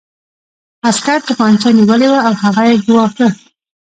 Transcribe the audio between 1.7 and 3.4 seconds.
نیولې وه او هغه یې ګواښه